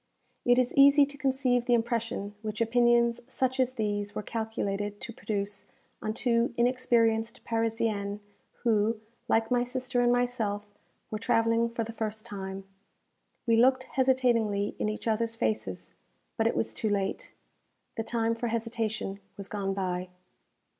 [0.45, 5.13] It is easy to conceive the impression which opinions such as these were calculated to
[5.13, 5.65] produce
[6.01, 8.19] on two inexperienced Parisiennes,
[8.63, 10.65] who, like my sister and myself,
[11.11, 12.63] were travelling for the first time.
[13.45, 15.93] We looked hesitatingly in each others faces;
[16.35, 17.35] but it was too late.
[17.95, 20.09] The time for hesitation was gone by.